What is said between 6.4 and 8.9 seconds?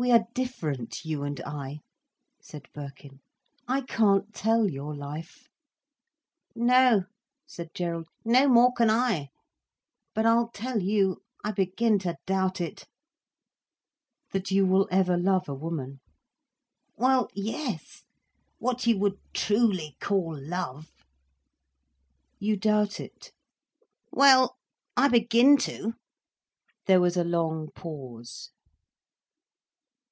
"No," said Gerald, "no more can